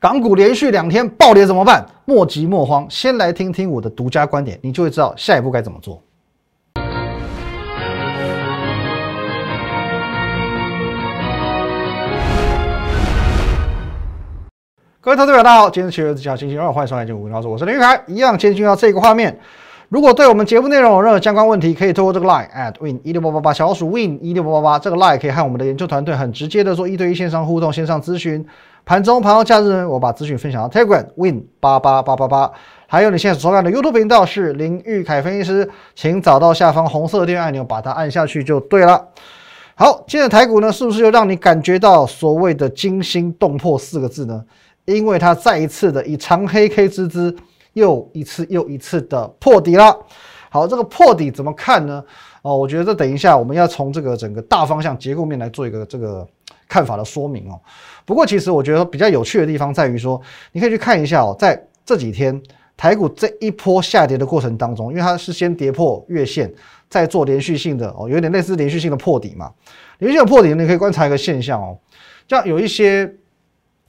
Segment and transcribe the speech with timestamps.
[0.00, 1.84] 港股连续两天暴跌怎么办？
[2.04, 6.00] 莫急莫慌，先来听听我的独家观点，你就会知道下一步该怎么做。
[15.00, 19.36] 各位投资者，大家好，今天是七月十七号，星期二，欢迎收看《金五老师》，我是林玉凯，一样先进到这个画面。
[19.88, 28.46] 如果对我们节目内容有任何相关问题，可以透过这个 line at win 一六八八八小老鼠 win 一六八八八这个 line 可以和我们的研究团队很直接的做一对一线上互动、线上咨询。
[28.88, 32.50] 盘中、盘后、假日，我把资讯分享到 Telegram win 八八八八八。
[32.86, 39.08] 还有你现在所看的 YouTube 频道是林玉凯分析师，请找到下方红色的订阅按钮，把它按下去就对了。
[39.74, 44.42] 好，今天的台股呢，是不是又让你感觉到所谓的惊心动魄四个字呢？
[44.86, 47.36] 因为它再一次的以长黑 K 之姿，
[47.74, 49.94] 又一次又一次的破底了。
[50.48, 52.02] 好，这个破底怎么看呢？
[52.40, 56.26] 哦，我觉得等一下我们要从这个整个大方向结构面来做一个这个。
[56.68, 57.58] 看法的说明哦，
[58.04, 60.20] 不过其实我觉得比较有趣的地方在于说，
[60.52, 62.40] 你可以去看一下哦，在这几天
[62.76, 66.52] 台股这一波下跌的过程当中，因为它是先跌破月线，
[66.88, 69.50] 再做连续性的哦，有点类似连续性的破底嘛。
[69.98, 71.76] 连续性的破底，你可以观察一个现象哦，
[72.28, 73.12] 像有一些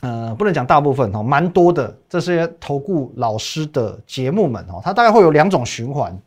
[0.02, 6.18] 呃，不能讲大部分哦，蛮多的这些投顾老师的节目们哦，它大概会有两种循环。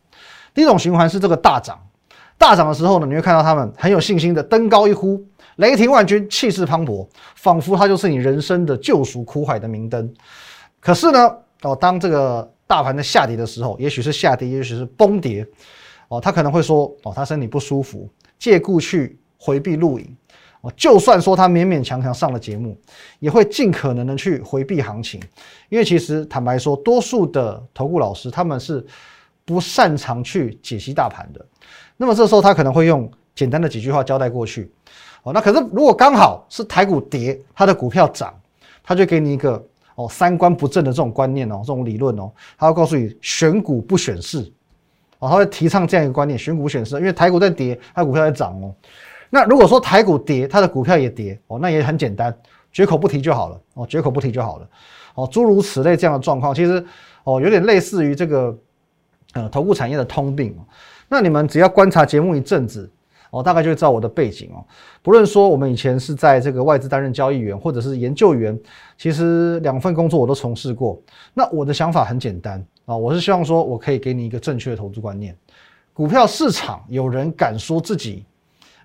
[0.53, 1.79] 第一种循环是这个大涨，
[2.43, 5.25] 大涨的时候呢，你会看到他们很有信心的登高一呼。
[5.55, 10.13] 雷霆万钧，气势磅礴，仿佛它就是你人生的救赎苦海的明灯。
[10.81, 15.47] 可是呢，哦，当这个大盘的下跌的时候，也许是下跌，也许是崩跌，
[16.09, 20.05] 哦，他可能会说，哦，他身体不舒服，借故去回避录影。
[20.59, 22.77] 哦，就算说他勉勉强强上了节目，
[23.19, 25.17] 也会尽可能的去回避行情，
[25.69, 28.85] 因为其实坦白说，多数的投顾老师他们是
[29.45, 31.45] 不擅长去解析大盘的。
[31.97, 34.71] 那么这时候他可能会用简单的几句话交代过去。
[35.23, 38.33] 哦，那可是如果刚好是台股跌，它的股票涨，
[38.83, 39.63] 他就给你一个
[39.95, 44.39] 哦三观不正的这种观念哦，这种理论哦，他要告诉你选股不选市，
[45.19, 48.75] 哦，他会提倡这样一个观念，选股不选市，因为台股在跌，它股票在涨哦。
[49.29, 52.35] 那如果说台股跌，它的股票也跌哦，那也很简单，
[52.73, 53.61] 绝口不提就好了。
[53.75, 54.67] 哦，绝口不提就好了。
[55.15, 56.85] 哦，诸如此类这样的状况，其实
[57.23, 58.57] 哦有点类似于这个
[59.33, 60.53] 呃投顾产业的通病
[61.07, 62.89] 那你们只要观察节目一阵子。
[63.29, 64.63] 哦，大概就会知道我的背景哦。
[65.01, 68.55] 不论说我们以前是在这个外资担任交易员，或者是研究员，
[68.95, 71.01] 其实两份工作我都从事过。
[71.33, 75.35] 那我的想法很简单啊，我是希望说我可以给你一个正确的投资观念。
[75.93, 78.23] 股票市场有人敢说自己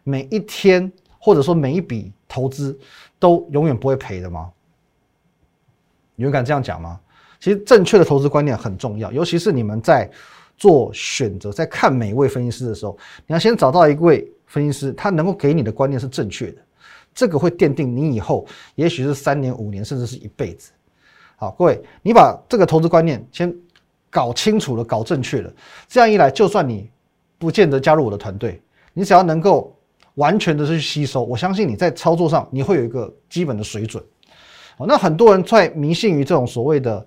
[0.02, 2.74] 每一天或者说每一笔投资
[3.18, 4.50] 都永远不会赔的吗？
[6.16, 6.98] 有人敢这样讲吗？
[7.38, 10.10] 其实正确的投资观念很重要，尤其是你们在
[10.58, 14.30] 做选择、在看每一位分析师的时候，你要先找到一位。
[14.50, 16.62] 分析师他能够给你的观念是正确的，
[17.14, 18.46] 这个会奠定你以后
[18.76, 20.70] 也许是三年、五年，甚至是一辈子。
[21.36, 23.54] 好，各位，你把这个投资观念先
[24.08, 25.52] 搞清楚了、搞正确了，
[25.86, 26.88] 这样一来，就算你
[27.36, 28.58] 不见得加入我的团队，
[28.94, 29.76] 你只要能够
[30.14, 34.02] 完全的去吸收，我相信你在操作上你会有一个基本的水准。
[34.78, 37.06] 哦，那很多人在迷信于这种所谓的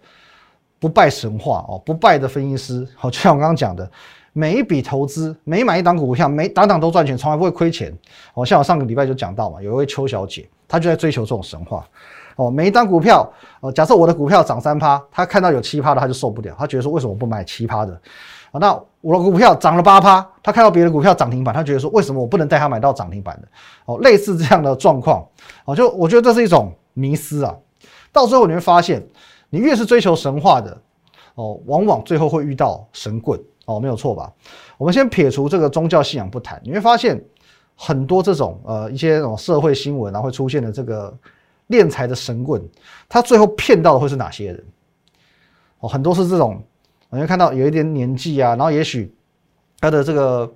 [0.81, 3.90] 不败神话哦，不败的分析师， 好，就像我刚刚讲的。
[4.34, 7.94] 每一笔投资，每买一档股票，每档档都赚钱，从来不会亏钱。
[8.34, 11.86] 哦，像我上个礼拜就讲到嘛，有一位邱小姐，她就在追求这种神话。
[12.38, 17.91] 哦，每一档股票，哦，假设我的股票涨三趴，她看到有七趴的，她就受不了，她觉得说为什么不买七趴的？
[18.53, 23.47] 啊，那我的股票涨了八趴，她看到别的股票涨停板，她觉得说为什么我不能带她买到涨停板的？
[23.84, 25.28] 哦，类似这样的状况，
[25.66, 27.53] 哦，就我觉得这是一种迷思啊。
[28.14, 29.06] 到最后你会发现，
[29.51, 30.81] 你越是追求神话的，
[31.35, 33.39] 哦，往往最后会遇到神棍。
[33.66, 34.34] 哦，没有错吧？
[34.75, 37.23] 我们先撇除这个宗教信仰不谈，你会发现
[37.75, 41.16] 很多这种呃一些这种社会新闻啊会出现的这个
[41.69, 42.59] 敛财的神棍，
[43.07, 44.66] 他最后骗到的会是哪些人？
[45.79, 46.61] 哦，很多是这种，
[47.11, 49.13] 你会看到有一点年纪啊，然后也许
[49.79, 50.51] 他的这个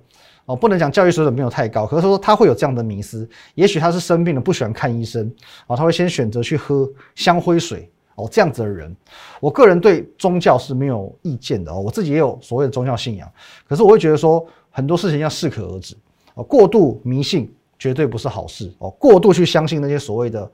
[0.46, 5.32] 哦不能讲教育水准没有太高，可是说他会有这样的迷思，也许他是生病了不喜欢看医生
[5.68, 7.88] 啊，他会先选择去喝香灰水。
[8.16, 8.94] 哦，这样子的人，
[9.40, 11.78] 我个人对宗教是没有意见的哦。
[11.80, 13.30] 我自己也有所谓的宗教信仰，
[13.68, 15.94] 可是我会觉得说很多事情要适可而止
[16.34, 16.42] 哦。
[16.42, 18.90] 过度迷信绝对不是好事哦。
[18.92, 20.50] 过度去相信那些所谓的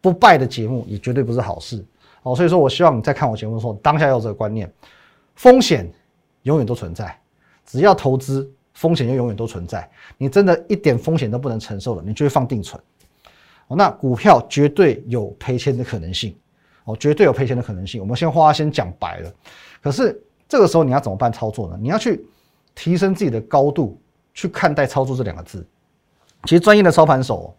[0.00, 1.84] 不败的节目也绝对不是好事
[2.22, 2.34] 哦。
[2.34, 4.72] 所以说我希望你在看我节目的时候，当下要有这个观念：
[5.34, 5.92] 风险
[6.44, 7.14] 永远都存在，
[7.66, 9.86] 只要投资，风险就永远都存在。
[10.16, 12.82] 你真的一点风险都不能承受了，你就会放定存
[13.68, 13.76] 哦。
[13.76, 16.34] 那股票绝对有赔钱的可能性。
[16.84, 18.00] 哦，绝对有赔钱的可能性。
[18.00, 19.32] 我们先话先讲白了，
[19.82, 21.78] 可是这个时候你要怎么办操作呢？
[21.80, 22.24] 你要去
[22.74, 24.00] 提升自己的高度，
[24.34, 25.66] 去看待操作这两个字。
[26.44, 27.56] 其实专业的操盘手，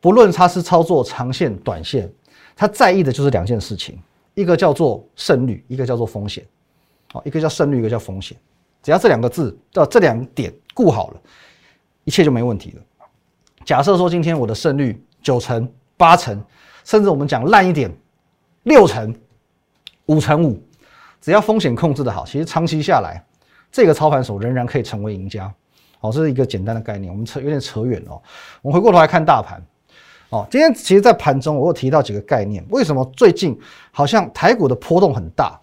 [0.00, 2.10] 不论他是操作长线、短线，
[2.56, 3.96] 他在意的就是两件事情，
[4.34, 6.44] 一个叫做胜率，一个叫做风险。
[7.12, 8.36] 哦，一个叫胜率，一个叫风险。
[8.82, 11.20] 只要这两个字，到这两点顾好了，
[12.02, 12.82] 一切就没问题了。
[13.64, 15.66] 假设说今天我的胜率九成、
[15.96, 16.42] 八成，
[16.84, 17.90] 甚至我们讲烂一点，
[18.64, 19.14] 六成、
[20.06, 20.60] 五成五，
[21.20, 23.24] 只要风险控制的好，其实长期下来，
[23.72, 25.50] 这个操盘手仍然可以成为赢家。
[26.00, 27.10] 哦，这是一个简单的概念。
[27.10, 28.20] 我们扯有点扯远了。
[28.60, 29.62] 我们回过头来看大盘。
[30.28, 32.62] 哦，今天其实，在盘中我有提到几个概念。
[32.68, 33.58] 为什么最近
[33.90, 35.58] 好像台股的波动很大？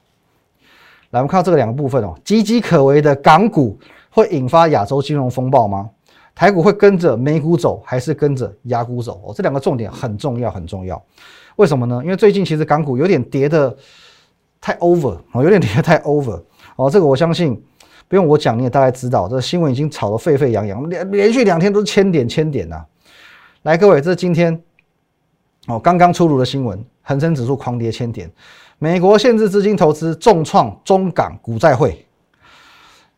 [1.11, 3.77] 来，我们看到这个两个部分哦，岌岌可危的港股
[4.09, 5.89] 会引发亚洲金融风暴吗？
[6.33, 9.21] 台股会跟着美股走，还是跟着亚股走？
[9.25, 11.03] 哦，这两个重点很重要，很重要。
[11.61, 12.01] 为什么呢？
[12.03, 13.77] 因为最近其实港股有点跌的
[14.59, 16.41] 太 over 哦，有点跌的太 over
[16.75, 16.89] 哦。
[16.89, 17.63] 这个我相信
[18.07, 22.83] 不用我讲，你也大概知道，这个新闻已经炒得沸沸扬扬，连连续两天都是千点千点呐。
[23.61, 24.59] 来，各位，这是今天
[25.67, 28.27] 哦刚刚出炉的新闻，恒生指数狂跌千点。
[28.79, 32.03] 美国限制资金投资重创中港股债汇，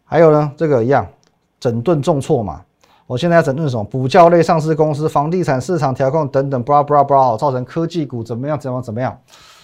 [0.04, 1.08] 还有呢，这个一样
[1.62, 2.62] 整顿重挫嘛。
[3.06, 3.84] 我现在要整顿什么？
[3.84, 8.60] 补教类上市公司、房地产市场调控等等，bra bra bra，造成科技股怎么样？
[8.60, 9.20] 怎么怎么样？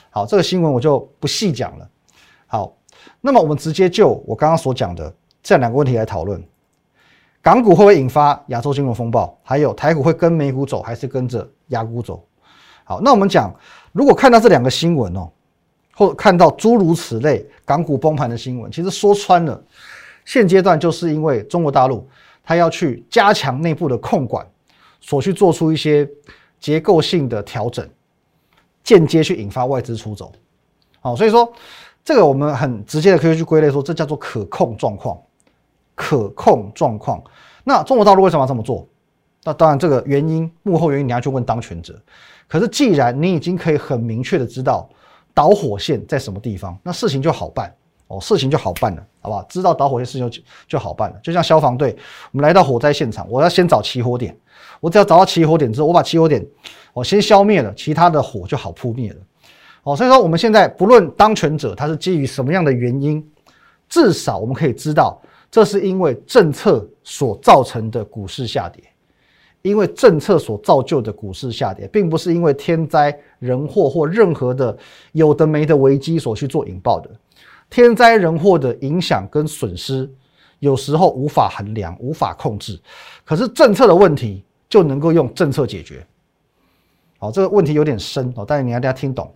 [0.09, 1.89] 好，这个新闻我就不细讲了。
[2.47, 2.73] 好，
[3.21, 6.43] 那么我们直接就我刚刚所讲的这两个问题来讨论：
[7.41, 9.37] 港股会不会引发亚洲金融风暴？
[9.43, 12.23] 还有台股会跟美股走，还是跟着亚股走？
[12.83, 13.53] 好，那我们讲，
[13.91, 15.29] 如果看到这两个新闻哦。
[15.95, 19.61] 或看到诸如此类港股崩盘的新闻，其实说穿了，
[20.23, 22.07] 现阶段就是因为中国大陆
[22.49, 24.43] 它要去加强内部的控管，
[24.99, 26.09] 所去做出一些
[26.59, 27.87] 结构性的调整，
[28.83, 30.31] 间接去引发外资出走。
[30.99, 31.53] 好，所以说
[32.03, 35.15] 这个我们很直接的可以去归类说，这叫做可控状况。
[35.93, 37.23] 可控状况。
[37.63, 38.87] 那中国大陆为什么要这么做？
[39.43, 42.01] 那当然这个原因幕后原因你要去问当权者。
[42.47, 44.89] 可是既然你已经可以很明确的知道。
[45.31, 46.77] 导火线在什么地方？
[46.83, 47.73] 那事情就好办
[48.09, 49.41] 哦，事情就好办了，好不好？
[49.43, 51.15] 知道导火线，事情就就好办了。
[51.23, 51.95] 就像消防队，
[52.31, 54.35] 我们来到火灾现场，我要先找起火点。
[54.79, 56.45] 我只要找到起火点之后，我把起火点
[56.91, 59.17] 我先消灭了，其他的火就好扑灭了。
[59.83, 63.23] 哦，所以说我们现在不论当权者他是基于什么样的原因，
[63.87, 65.21] 至少我们可以知道，
[65.51, 68.83] 这是因为政策所造成的股市下跌。
[69.61, 74.75] 因为政策所造就的股市下跌，并不是因为天灾人祸或任何的
[75.11, 77.09] 有的没的危机所去做引爆的。
[77.69, 80.09] 天灾人祸的影响跟损失，
[80.59, 82.79] 有时候无法衡量、无法控制。
[83.23, 86.05] 可是政策的问题就能够用政策解决。
[87.17, 89.33] 好，这个问题有点深哦，但是你要大家听懂。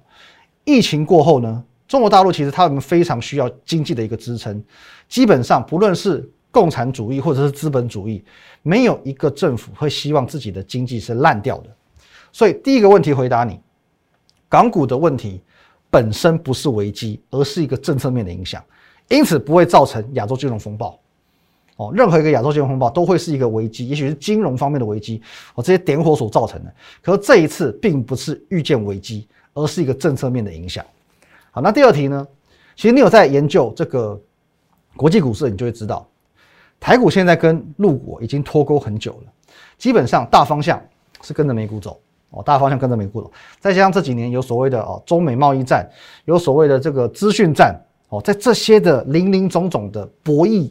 [0.63, 4.63] 疫情过后呢，中国大陆其实他们非常需要经济的一个支撑，
[5.07, 6.29] 基本上不论是。
[6.53, 8.23] 共产主义或者是资本主义，
[8.61, 11.69] 没有一个政府会希望自己的经济是烂掉的。
[12.31, 13.59] 所以第一个问题回答你，
[14.47, 15.41] 港股的问题
[15.93, 18.63] 本身不是危机，而是一个政策面的影响，
[19.09, 20.99] 因此不会造成亚洲金融风暴。
[21.75, 25.21] 哦，任何一个亚洲金融风暴都会是一个危机，也许是金融方面的危机，
[25.53, 26.73] 哦，这些点火所造成的。
[27.03, 30.83] 可是这一次并不是预见危机，而是一个政策面的影响。
[31.51, 32.27] 好，那第二题呢？
[32.75, 34.19] 其实你有在研究这个
[34.95, 36.07] 国际股市，你就会知道。
[36.79, 39.31] 台股现在跟陆股已经脱钩很久了，
[39.77, 40.83] 基本上大方向
[41.21, 41.99] 是跟着美股走
[42.33, 43.31] 哦，大方向跟着美股走。
[43.59, 45.89] 再加上这几年有所谓的哦中美贸易战，
[46.25, 50.69] 有所谓的这个资讯战哦，在这些的零零总总的博弈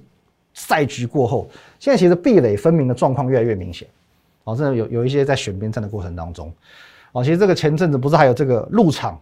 [0.55, 3.89] 赛局过后，现在其实壁垒分明的状况越来越明显
[4.45, 6.53] 哦，真的有有一些在选边站的过程当中
[7.13, 9.19] 哦，其实这个前阵子不是还有这个入场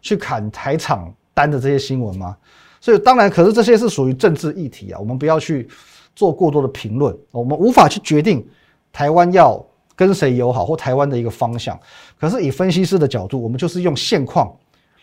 [0.00, 2.36] 去砍台场单的这些新闻吗？
[2.80, 5.68] 所以当然，可是这些是属于政治议题啊，我们不要去。
[6.14, 8.44] 做过多的评论，我们无法去决定
[8.92, 9.64] 台湾要
[9.98, 11.76] 跟谁友好或台湾的一个方向。
[12.20, 14.56] 可是以分析师的角度，我们就是用现况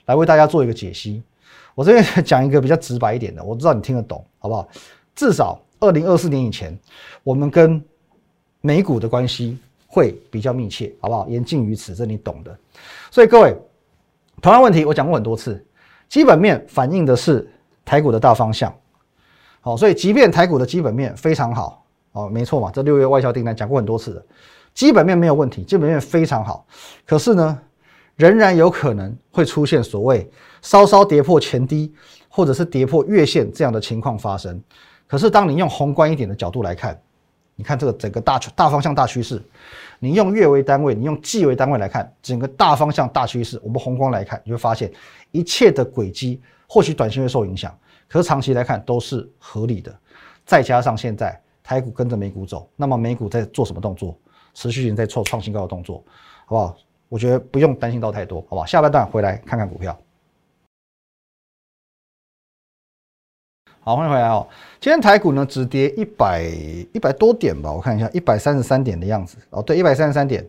[0.05, 1.21] 来为大家做一个解析。
[1.73, 4.65] 我这边讲一个比较直白一点的，我知道你听得懂，好不好？
[5.13, 6.77] 至少二零二四年以前，
[7.23, 7.83] 我们跟
[8.61, 11.27] 美股的关系会比较密切，好不好？
[11.27, 12.57] 言尽于此，这你懂的。
[13.11, 13.53] 所以各位，
[14.41, 15.61] 同样问题我讲过很多次，
[16.07, 17.45] 基本面反映的是
[17.83, 18.73] 台股的大方向。
[19.59, 21.83] 好，所以即便台股的基本面非常好，
[22.13, 24.25] 哦，没错嘛，这六月外销订单讲过很多次了，
[24.75, 26.67] 基本面没有问题，基本面非常好，
[27.05, 27.59] 可是呢，
[28.17, 30.29] 仍然有可能会出现所谓
[30.61, 31.91] 稍稍跌破前低，
[32.27, 34.61] 或者是跌破月线这样的情况发生。
[35.07, 37.01] 可是当你用宏观一点的角度来看，
[37.55, 39.41] 你看这个整个大大方向大趋势，
[39.97, 44.91] 你用月为单位，你用季为单位来看，整个大方向大趋势，我们宏观来看，你会发现
[45.31, 47.73] 一切的轨迹或许短期会受影响。
[48.09, 49.97] 可是长期来看都是合理的，
[50.45, 54.19] 再加上现在台股跟着美股走，那么美股在做什么动作？
[54.55, 56.03] 持续性在创创新高的动作，
[56.47, 56.75] 好不好？
[57.07, 58.65] 我觉得不用担心到太多，好不好？
[58.65, 59.95] 下半段回来看看股票。
[63.81, 64.47] 好，欢迎回来哦。
[64.81, 66.43] 今天台股呢只跌一百
[66.91, 69.37] 一百多点吧，我看一下，一百三十三点的样子。
[69.51, 70.41] 哦，对，一百三十三点。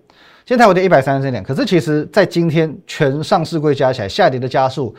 [0.46, 4.94] 今天台股跌一百三十三点，可是其实在今天全上市柜加起来下跌的家数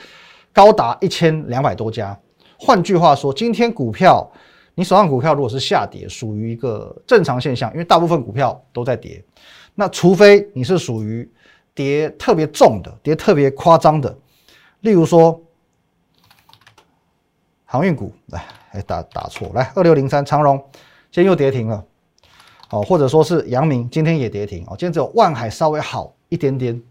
[0.54, 2.16] 高达一千两百多家。
[2.60, 4.30] 换句话说，今天股票
[4.78, 9.24] 你手上股票如果是下跌，属于一个正常现象，因为大部分股票都在跌。
[9.74, 11.28] 那除非你是属于
[11.74, 14.16] 跌特别重的、跌特别夸张的，
[14.82, 15.42] 例如说。
[17.70, 20.58] 航运股来，哎打打错，来二六零三长荣，
[21.12, 21.84] 今天又跌停了，
[22.70, 26.82] 哦，或者说是阳明今天也跌停哦，今天只有万海稍微好一点点，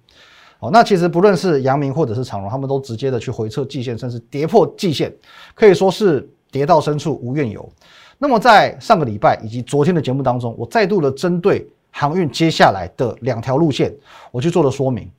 [0.58, 5.10] 哦，那其实不论是阳明或者是长荣，他们都直接的去回撤季线，甚至跌破季线，
[5.54, 7.70] 可以说是跌到深处无怨尤。
[8.16, 13.94] 那么在上个礼拜以及昨天的节目当中，我再度的针对航运接下来的两条路线，
[14.30, 15.10] 我去做了说明。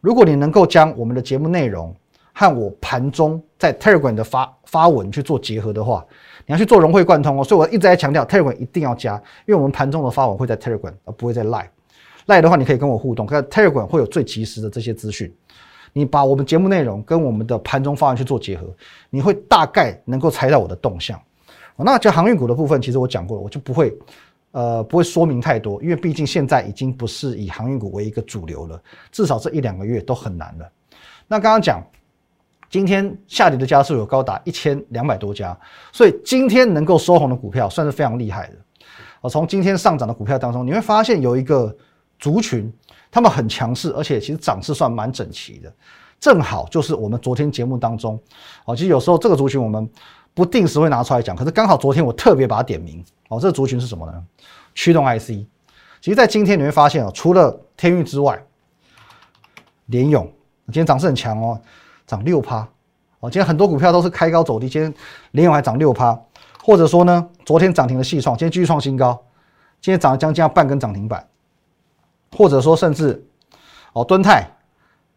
[0.00, 1.94] 如果你能够将我们的节目内容，
[2.32, 6.02] 和我盘中在 Telegram 的发发文去做结合的话，
[6.46, 7.44] 你要去做融会贯通哦。
[7.44, 11.68] 所以我一直在强调 Telegram 一定要加，因为我们盘中的发文会在 Telegram，而不会在 Live。
[12.26, 15.30] Live 的话，你可以跟我互动，可 Telegram 会有最及时的这些资讯。
[15.96, 18.66] 你把我们节目内容跟我们的盘中发文去做结合，
[19.08, 21.18] 你会大概能够猜到我的动向。
[21.74, 23.96] 那就航运股的部分，其实我讲过了，我就不会
[24.50, 28.78] 呃不会说明太多，因为毕竟现在已经不是以航运股为一个主流了，
[29.10, 30.70] 至少这一两个月都很难了。
[31.26, 31.82] 那刚刚讲。
[32.68, 35.56] 今天下跌的家数有高达一千两百多家，
[35.92, 38.56] 所以今天能够收红的股票算是非常厉害的。
[39.20, 41.74] 我从今天上涨的股票当中，你会发现有一个
[42.18, 42.70] 族群，
[43.10, 45.72] 他们很强势，而且其实涨势算蛮整齐的。
[46.18, 48.18] 正好就是我们昨天节目当中，
[48.64, 49.88] 哦，其实有时候这个族群我们
[50.32, 53.04] 不定时会拿出来讲，可是刚好昨天我特别把它点名。
[53.28, 54.24] 哦，这个族群是什么呢？
[54.74, 55.28] 驱动 IC。
[56.00, 58.40] 其实，在今天你会发现哦，除了天域之外，
[59.86, 60.24] 联勇
[60.66, 61.60] 今天涨势很强哦。
[62.06, 62.58] 涨六趴，
[63.18, 64.94] 哦，今天很多股票都是开高走低，今天
[65.32, 66.16] 联勇还涨六趴，
[66.62, 69.20] 或者说呢，昨天涨停的细创，今天继续创新高，
[69.80, 71.28] 今天涨了将近要半根涨停板，
[72.36, 73.24] 或者说甚至
[73.92, 74.46] 哦，敦泰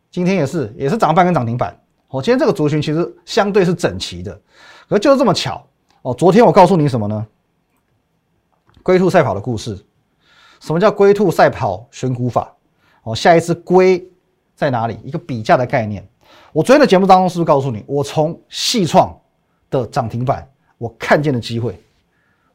[0.09, 4.39] 今天也是也是涨半根涨停板，哦，今天这个族群其实相对是整齐的，
[4.87, 5.67] 可就是这么巧
[6.01, 7.27] 哦，昨天我告诉你什么呢？
[8.81, 9.77] 龟兔赛跑的故事，
[10.61, 12.55] 什么叫龟兔赛跑选股法？
[13.03, 14.03] 哦，下一次龟
[14.55, 14.97] 在哪里？
[15.03, 16.07] 一个比价的概念。
[16.53, 19.15] 我昨天的节目当中是不是告诉你，我从细创
[19.69, 21.79] 的涨停板我看见的机会？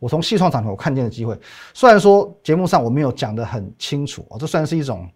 [0.04, 1.34] 我从细创涨停我看见的机会。
[1.72, 5.08] 虽然说节目上我没有讲得很清楚哦，这算是一种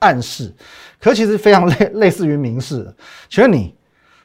[0.00, 0.54] 暗示，
[1.00, 2.94] 可其实非常类 类似于明示。
[3.30, 3.74] 请问你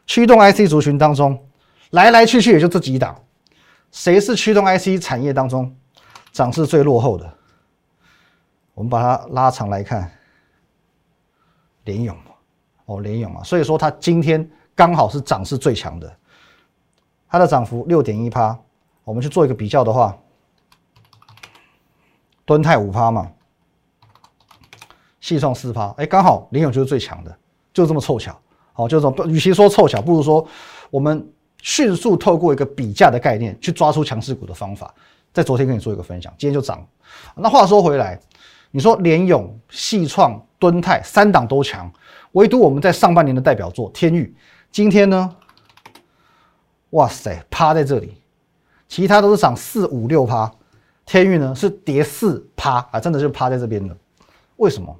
[0.05, 1.41] 驱动 IC 族群当中
[1.91, 3.17] 来来去去也就这几档，
[3.89, 5.73] 谁是驱动 IC 产业当中
[6.33, 7.33] 涨势最落后的？
[8.73, 10.11] 我们把它拉长来看，
[11.85, 12.13] 联勇。
[12.83, 16.13] 哦，联勇啊，所以说它今天刚好是涨势最强的，
[17.29, 18.59] 它的涨幅六点一趴。
[19.11, 20.17] 我们去做一个比较的话，
[22.45, 23.29] 敦泰五趴嘛，
[25.19, 27.37] 细创四趴，哎，刚好联勇就是最强的，
[27.73, 28.39] 就这么凑巧。
[28.71, 30.47] 好，就这么，与其说凑巧，不如说
[30.89, 31.29] 我们
[31.61, 34.95] 迅速透过一个比价的概念去抓出强势股的方法，
[35.33, 36.81] 在昨天跟你做一个分享，今天就涨。
[37.35, 38.17] 那话说回来，
[38.71, 41.91] 你说联勇、细创、敦泰三档都强。
[42.31, 44.33] 唯独我们在上半年的代表作天域，
[44.71, 45.35] 今天呢，
[46.91, 48.20] 哇塞，趴在这里，
[48.91, 50.51] 其他都是涨四五六趴，
[51.05, 53.95] 天域呢是跌四趴啊，真的就趴在这边了。
[54.57, 54.93] 为什么？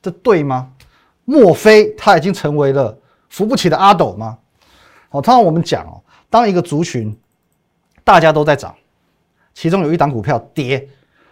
[0.00, 0.70] 这对吗？
[1.24, 2.96] 莫非它已经成为了
[3.28, 4.38] 扶不起的阿斗吗？
[5.08, 7.18] 好，通常我们讲哦，当一个族群
[8.04, 8.72] 大家都在涨，
[9.54, 10.88] 其中有一档股票跌，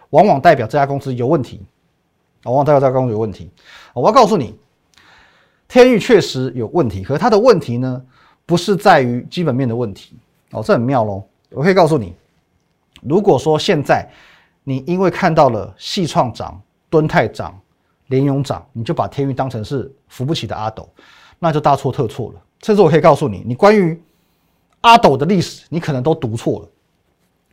[0.09, 1.65] 往往代表这家公司有问题，
[2.43, 3.49] 往往代表这家公司有问题。
[3.93, 4.59] 我要告诉你。
[5.69, 8.03] 天域确实有问题，可它的问题呢，
[8.45, 10.17] 不是在于基本面的问题
[10.51, 11.23] 哦，这很妙喽。
[11.51, 12.13] 我可以告诉你，
[13.01, 14.07] 如果说现在
[14.63, 17.57] 你因为看到了细创涨、敦泰涨、
[18.07, 20.87] 联勇涨，你就把天域当成是扶不起的阿斗，
[21.39, 22.41] 那就大错特错了。
[22.61, 24.01] 甚至我可以告诉你，你关于
[24.81, 26.69] 阿斗的历史，你可能都读错了。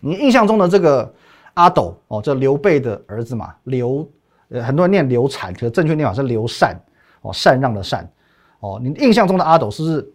[0.01, 1.15] 你印象中的这个
[1.55, 4.09] 阿斗哦，这刘备的儿子嘛，刘
[4.49, 6.79] 呃，很多人念刘禅，可是正确念法是刘禅。
[7.23, 8.11] 哦，禅让的禅，
[8.59, 10.13] 哦，你印象中的阿斗是不是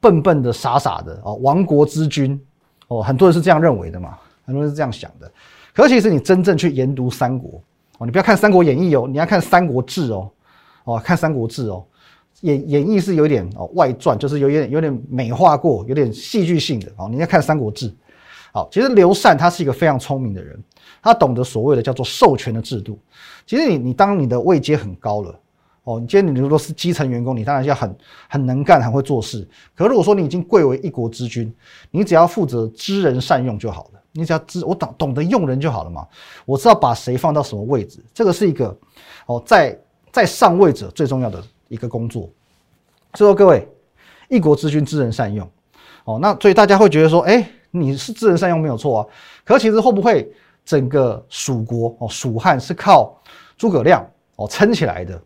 [0.00, 1.20] 笨笨的、傻傻的？
[1.22, 2.40] 哦，亡国之君，
[2.88, 5.30] 哦，很多人是这样认为的嘛，很多人是这样想的。
[5.74, 7.60] 可其实你真正去研读三国，
[7.98, 10.30] 哦，你不要看《三国演义》哦，你要看《三国志》哦，
[10.84, 11.84] 哦，看《三国志》哦，
[12.40, 17.08] 演演义是有点哦外传，就是有点有点美化过，有点戏剧性的哦。
[17.10, 17.90] 你要看《三国志》，
[18.52, 20.58] 好，其实刘禅他是一个非常聪明的人，
[21.02, 22.98] 他懂得所谓的叫做授权的制度。
[23.44, 25.34] 其实你你当你的位阶很高了。
[25.86, 27.96] 哦，你今天你如果是基层员工，你当然要很
[28.28, 29.48] 很能干，很会做事。
[29.72, 31.54] 可如果说你已经贵为一国之君，
[31.92, 34.00] 你只要负责知人善用就好了。
[34.10, 36.04] 你只要知我懂懂得用人就好了嘛。
[36.44, 38.76] 我知道把谁放到什么位置，这个是一个
[39.26, 39.78] 哦，在
[40.10, 42.28] 在上位者最重要的一个工作。
[43.14, 43.68] 所以说各位，
[44.28, 45.48] 一国之君知人善用
[46.04, 49.06] 哦，那所以大家会觉得说，哎，你是知人善用没有错啊。
[49.44, 50.28] 可其实会不会
[50.64, 53.16] 整个蜀国哦，蜀汉是靠
[53.56, 55.22] 诸葛亮哦撑起来的？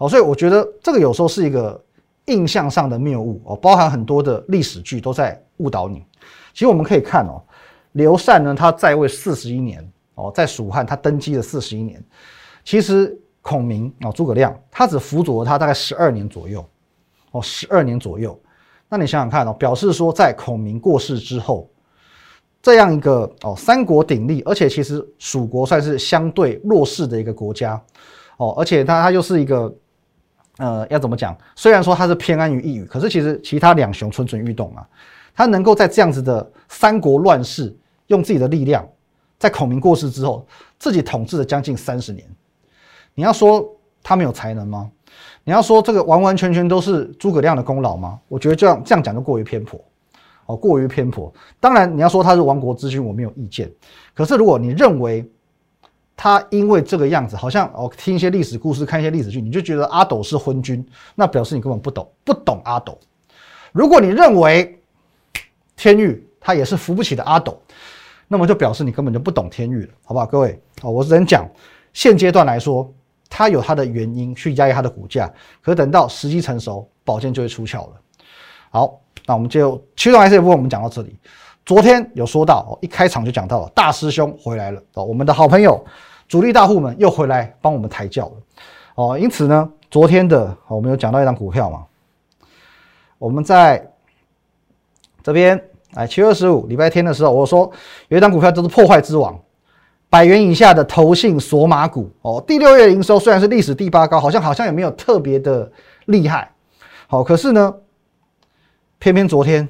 [0.00, 1.78] 哦，所以我觉得这个有时候是一个
[2.24, 6.02] 印象上的谬误哦，包含很多的历史剧都在误导你。
[6.54, 7.36] 其实我们可以看哦，
[7.92, 12.02] 刘禅呢，他在位四十一年哦，在蜀汉他登基了四十一年。
[12.64, 16.64] 其实孔明哦，诸葛亮他只辅佐了他大概十二年左右
[17.32, 18.40] 哦，十二年左右。
[18.88, 21.68] 那你想想看哦，表示说在孔明过世之后，
[22.62, 27.78] 这样一个哦三国鼎立，而且其实蜀国算是相对弱势的一个国家
[28.38, 29.70] 哦，而且他他又是一个。
[30.60, 31.34] 呃，要怎么讲？
[31.56, 34.86] 虽然说他是偏安于一隅，可是其实其他两雄蠢蠢欲动啊。
[35.34, 37.74] 他能够在这样子的三国乱世，
[38.08, 38.86] 用自己的力量，
[39.38, 40.46] 在孔明过世之后，
[40.78, 42.28] 自己统治了将近三十年。
[43.14, 43.66] 你要说
[44.02, 44.90] 他没有才能吗？
[45.44, 48.20] 你要说这个完完全全都是诸葛亮的功劳吗？
[48.28, 49.82] 我觉得这样这样讲就过于偏颇，
[50.44, 51.32] 哦，过于偏颇。
[51.58, 53.72] 当然你要说他是亡国之君，我没有意见。
[54.14, 55.26] 可是如果你认为，
[56.22, 62.98] 他因为这个样子，好像哦，听一些历史故事，看一些历史剧，你就觉得阿斗是昏君，那表示你根本不懂，不懂阿斗。
[63.72, 64.78] 如果你认为
[65.76, 67.58] 天域他也是扶不起的阿斗，
[68.28, 70.26] 那么就表示你根本就不懂天域了，好不好？
[70.26, 71.48] 各位，哦，我只能讲，
[71.94, 72.92] 现阶段来说，
[73.30, 77.92] 它有它的原因去压抑它的股价，可等到时机成熟，宝剑就会出鞘了。
[78.68, 81.16] 好，那我们就驱动 I C 部分我们讲到这里。
[81.64, 85.82] 昨天有说到，一开场就讲到了大师兄回来了哦，我们的好朋友。
[86.30, 88.32] 主力大户们又回来帮我们抬轿了，
[88.94, 91.84] 哦，因此呢，昨天的我们有讲到一张股票嘛，
[93.18, 93.84] 我们在
[95.24, 95.60] 这边，
[95.94, 97.68] 哎，七月二十五礼拜天的时候，我说
[98.06, 99.36] 有一张股票就是破坏之王，
[100.08, 105.68] 百元以下的投信索马股，哦，第六月营收虽然是历史第八高，好像好像也没有特别的
[106.04, 106.48] 厉害，
[107.08, 107.74] 好，可是呢，
[109.00, 109.66] 偏偏昨天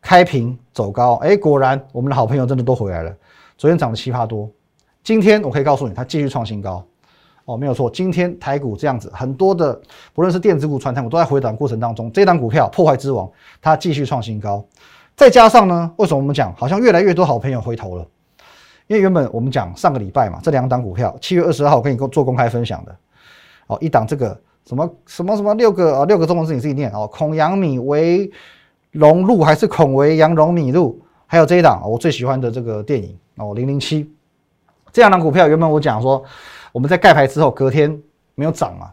[0.00, 3.14] 开平走高，哎，果然我们的好朋友真的都回来了，
[3.58, 4.50] 昨天涨了七趴多。
[5.04, 6.84] 今天我可以告诉你，它继续创新高，
[7.44, 7.90] 哦，没有错。
[7.90, 9.80] 今天台股这样子，很多的
[10.14, 12.10] 不论是电子股、传统股都在回档过程当中。
[12.12, 13.28] 这档股票破坏之王，
[13.60, 14.64] 它继续创新高。
[15.16, 18.06] 再加上呢，为什么我们讲好像越来越多好朋友回头了？
[18.86, 22.96] 因为原本我们讲上个礼拜嘛，这两档股票，七月二十二号我跟你做公开分享的，
[23.66, 28.30] 哦，一档这个什么什么什么六个啊，六个中文字你自己念哦，孔阳米为
[28.92, 31.00] 龙路还是孔为羊荣米路？
[31.26, 34.08] 还有这一档我最喜欢的这个电影哦，零零七。
[34.92, 36.22] 这两档股票原本我讲说，
[36.70, 37.98] 我们在盖牌之后隔天
[38.34, 38.90] 没有涨嘛，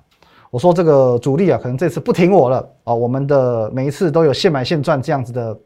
[0.49, 2.93] 我说这个主力啊，可能这次不挺我了啊。
[2.93, 5.59] 我们的每一次都有现买现赚这样子的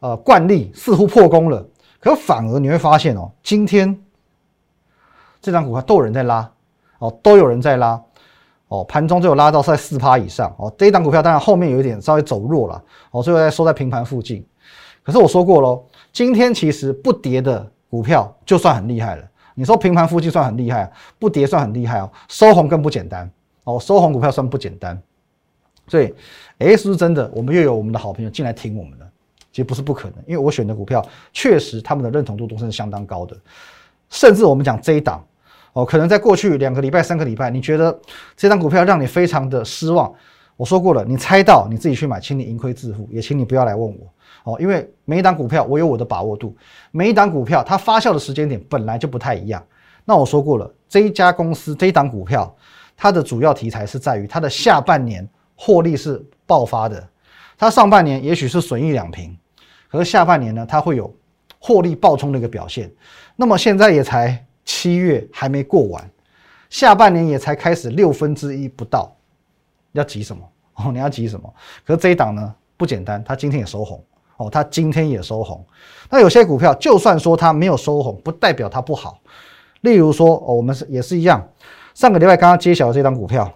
[0.00, 1.64] 呃惯例，似乎破功了。
[2.00, 3.96] 可反而你会发现哦，今天
[5.40, 6.50] 这张股票都有人在拉
[6.98, 7.98] 哦，都有人在拉
[8.68, 10.72] 哦，盘中就有拉到在四趴以上哦。
[10.76, 14.44] 这一档股票当然后面有一点稍微走弱了哦，最后在收在平盘附近。
[15.02, 19.24] 可是我说过喽，今天其实不跌的股票就算很厉害了。
[19.54, 23.30] 你说平盘附近算很厉害，不跌算很厉害哦，收红更不简单。
[23.66, 25.00] 哦，收红股票算不简单，
[25.88, 26.14] 所以，
[26.58, 27.30] 哎，是不是真的？
[27.34, 29.10] 我们又有我们的好朋友进来听我们的，
[29.50, 33.34] 其实不是不可能，因为我选的股票确实他们的认同度都是相当高的，
[34.10, 35.24] 甚至我们讲这一档
[35.72, 37.98] 哦，可能在过去两个礼拜、三个礼拜，你觉得
[38.36, 40.12] 这张股票让你非常的失望，
[40.56, 44.12] 我说过了，你猜到你自己去买，请你盈亏自负，也请你不要来问我。
[44.44, 46.54] 哦，因为每一档股票我有我的把握度，
[46.90, 49.64] 每一档股票它发酵的时间点本来就不太一样。
[50.04, 52.54] 那我说过了，这一家公司这一档股票，
[52.96, 57.08] 它的主要题材是在于它的下半年获利是爆发的，
[57.56, 59.34] 它上半年也许是损益两平，
[59.90, 61.12] 可是下半年呢，它会有
[61.58, 62.92] 获利爆冲的一个表现。
[63.34, 66.10] 那么现在也才七月还没过完，
[66.68, 69.13] 下半年也才开始六分之一不到，
[69.94, 70.42] 要急什么？
[70.74, 71.52] 哦，你要急什么？
[71.84, 74.04] 可是这一档呢不简单，它今天也收红。
[74.36, 75.64] 哦，它今天也收红，
[76.10, 79.20] 那有些股票就算说它没有收红，不代表它不好。
[79.82, 81.48] 例如说，哦，我们是也是一样，
[81.94, 83.48] 上个礼拜刚刚揭晓的这张股票，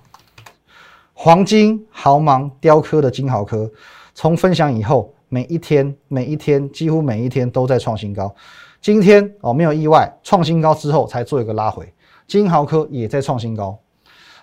[1.14, 3.68] 黄金豪芒雕刻的金豪科，
[4.14, 8.32] 从分享以后，每一天每一天几乎每一天都在创新高。
[8.80, 11.92] 今天哦，没有意外，创新高之后才做一个拉回，
[12.28, 13.76] 金豪科也在创新高。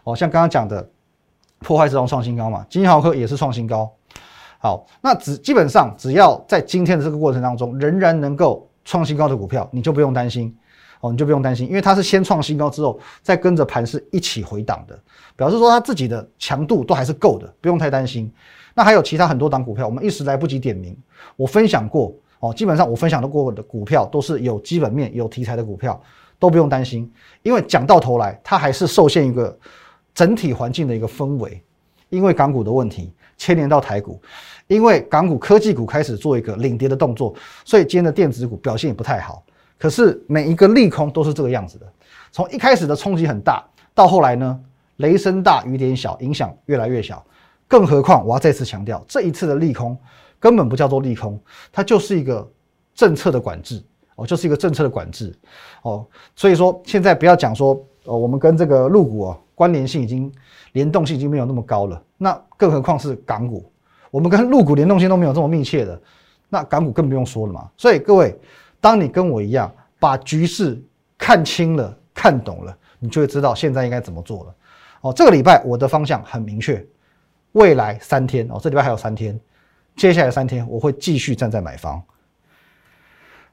[0.03, 0.89] 哦，像刚刚讲的
[1.65, 3.91] 破坏之王创新高嘛，金豪科也是创新高。
[4.60, 10.56] 好，那只基本上只要在今天的这个过程当中，仍然能够创新高的股票，你就不用担心
[11.01, 14.97] 哦，你就不用担心，因为它是先创新高之后，再跟着盘势一起回档的，
[15.36, 18.32] 表示说它自己的强度都还是够的，不用太担心。
[18.75, 20.95] 那还有其他很多档股票，我们一时来不及点名，
[21.36, 25.99] 我分享过哦，基本上我分享的过的股票都是有基本面、有题材的股票，
[26.38, 29.58] 都不用担心，因为讲到头来，它还是受限一个
[30.15, 31.62] 整体环境的一个氛围，
[32.10, 34.19] 因为港股的问题牵连到台股。
[34.67, 39.43] 因为港股科技股开始做一个领跌的动作，所以今天的电子股表现也不太好。
[39.78, 41.86] 可是每一个利空都是这个样子的，
[42.32, 44.60] 从一开始的冲击很大，到后来呢，
[44.95, 47.23] 雷声大雨点小，影响越来越小。
[47.67, 49.95] 更何况我要再次强调，这一次的利空
[50.39, 51.39] 根本不叫做利空，
[51.71, 52.49] 它就是一个
[52.95, 53.84] 政策的管制
[54.15, 55.32] 哦，就是一个政策的管制
[55.84, 56.08] 哦。
[56.36, 60.32] 所以说现在不要讲说哦，我们跟这个陆股哦关联性已经
[60.74, 63.70] 联动性已经没有那么高了，那更何况是港股。
[64.12, 66.02] 我们跟陆股联动性都没有这么密切的，
[66.48, 67.70] 那港股更不用说了嘛。
[67.76, 68.38] 所以各位，
[68.80, 70.82] 当你跟我一样把局势
[71.18, 74.56] 看清了、看懂了，你就会知道现在应该怎么做了。
[75.02, 76.86] 哦，这个礼拜我的方向很明确，
[77.54, 79.39] 未来三天哦，这礼拜还有三天，
[79.96, 82.02] 接下来三天我会继续站在买方。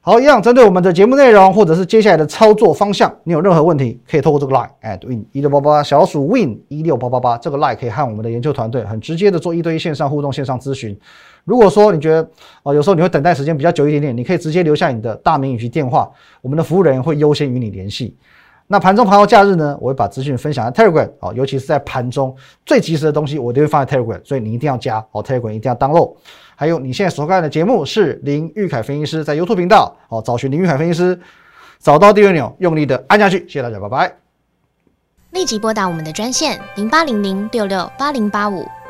[0.05, 10.93] 好，一样针对我们的节目内容，或者是接下来的操作方向，你有任何问题，可以透过这个 line at win 一六八八小鼠 win 一六八八八这个 line 可以和我们的研究团队很直接的做一对一线上互动、线上咨询。
[11.45, 12.29] 如果说你觉得
[12.63, 16.11] 哦，有时候你会等待时间比较久一点点，你可以直接留下你的大名以及电话，
[16.41, 18.17] 我们的服务人员会优先与你联系。
[18.73, 19.77] 那盘中、盘后、假日呢？
[19.79, 26.15] 我会把资讯分享在 Telegram 哦，尤其是在盘中最及时的东西，我都会放在 Telegram，所以你一定要加哦，Telegram 一定要 download。
[26.55, 31.19] 还有，你现在所看的节目是林玉凯分析师在 YouTube 频道哦，找寻林玉凯分析师，
[31.77, 33.41] 找到订阅钮，用力的按下去。
[33.41, 34.11] 谢谢大家，拜拜。
[35.29, 38.65] 立即拨打我们的专线零八零零六六八零八五